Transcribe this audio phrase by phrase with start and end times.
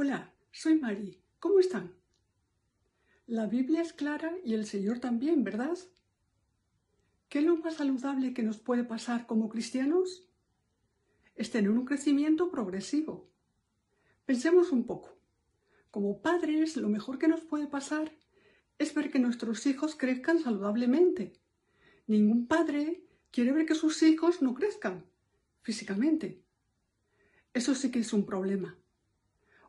[0.00, 1.20] Hola, soy Mari.
[1.40, 1.92] ¿Cómo están?
[3.26, 5.76] La Biblia es clara y el Señor también, ¿verdad?
[7.28, 10.24] ¿Qué es lo más saludable que nos puede pasar como cristianos?
[11.34, 13.28] Es tener un crecimiento progresivo.
[14.24, 15.18] Pensemos un poco.
[15.90, 18.12] Como padres, lo mejor que nos puede pasar
[18.78, 21.32] es ver que nuestros hijos crezcan saludablemente.
[22.06, 23.02] Ningún padre
[23.32, 25.04] quiere ver que sus hijos no crezcan
[25.62, 26.40] físicamente.
[27.52, 28.78] Eso sí que es un problema.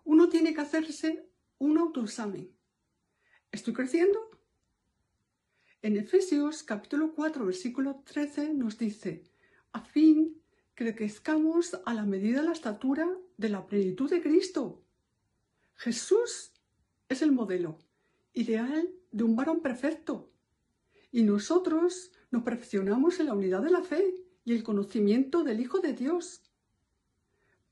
[0.10, 2.52] Uno tiene que hacerse un autoexamen.
[3.52, 4.20] ¿Estoy creciendo?
[5.84, 9.23] En Efesios capítulo 4 versículo 13 nos dice,
[9.72, 10.41] a fin
[10.73, 14.82] que crezcamos a la medida de la estatura de la plenitud de Cristo.
[15.76, 16.54] Jesús
[17.07, 17.77] es el modelo
[18.34, 20.32] ideal de un varón perfecto.
[21.12, 25.82] Y nosotros nos perfeccionamos en la unidad de la fe y el conocimiento del Hijo
[25.82, 26.41] de Dios,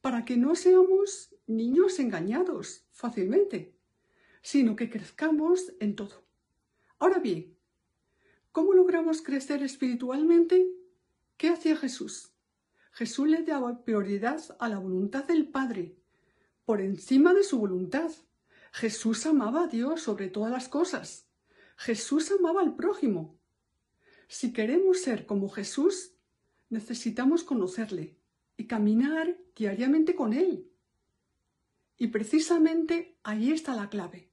[0.02, 3.74] para que no seamos niños engañados fácilmente,
[4.42, 6.24] sino que crezcamos en todo.
[7.00, 7.58] Ahora bien,
[8.52, 10.70] ¿cómo logramos crecer espiritualmente?
[11.38, 12.34] ¿Qué hacía Jesús?
[12.92, 15.96] Jesús le daba prioridad a la voluntad del Padre,
[16.66, 18.12] por encima de su voluntad.
[18.72, 21.28] Jesús amaba a Dios sobre todas las cosas.
[21.78, 23.38] Jesús amaba al prójimo.
[24.28, 26.14] Si queremos ser como Jesús,
[26.70, 28.18] necesitamos conocerle
[28.58, 30.70] y caminar diariamente con él.
[31.98, 34.30] Y precisamente ahí está la clave.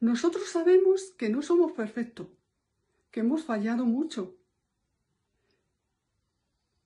[0.00, 2.28] Nosotros sabemos que no somos perfectos,
[3.10, 4.36] que hemos fallado mucho,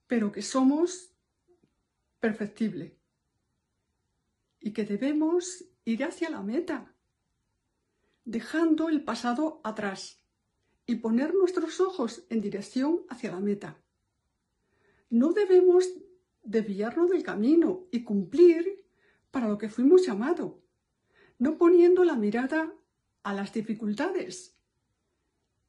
[0.07, 1.11] pero que somos
[2.19, 2.93] perfectibles
[4.59, 6.93] y que debemos ir hacia la meta,
[8.25, 10.19] dejando el pasado atrás
[10.85, 13.79] y poner nuestros ojos en dirección hacia la meta.
[15.09, 15.85] No debemos
[16.43, 18.74] desviarnos del camino y cumplir
[19.35, 20.53] para lo que fuimos llamados,
[21.39, 22.73] no poniendo la mirada
[23.21, 24.55] a las dificultades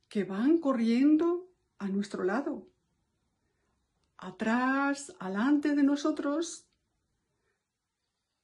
[0.08, 2.68] que van corriendo a nuestro lado,
[4.18, 6.68] atrás, alante de nosotros,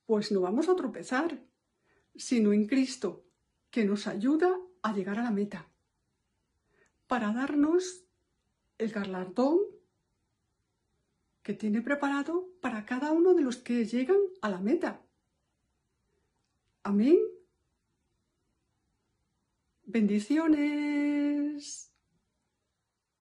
[0.06, 1.40] pues no vamos a tropezar,
[2.16, 3.24] sino en Cristo,
[3.70, 5.68] que nos ayuda a llegar a la meta,
[7.06, 8.02] para darnos
[8.76, 9.60] el galardón
[11.44, 15.00] que tiene preparado para cada uno de los que llegan a la meta.
[16.84, 17.18] Amén.
[19.84, 21.91] Bendiciones.